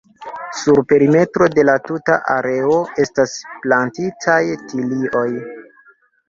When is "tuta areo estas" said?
1.89-3.35